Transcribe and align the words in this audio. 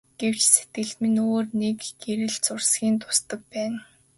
Гэвч 0.19 0.41
сэтгэлд 0.53 0.95
минь 1.03 1.19
өөр 1.27 1.45
нэг 1.61 1.77
гэрэл 2.03 2.35
зурсхийн 2.43 2.95
тусдаг 3.01 3.39
байна. 3.53 3.79